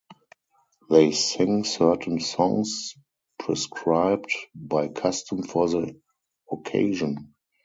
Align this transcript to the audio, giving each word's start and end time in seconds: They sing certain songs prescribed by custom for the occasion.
They 0.89 1.11
sing 1.11 1.63
certain 1.63 2.19
songs 2.21 2.95
prescribed 3.37 4.33
by 4.55 4.87
custom 4.87 5.43
for 5.43 5.69
the 5.69 5.95
occasion. 6.51 7.35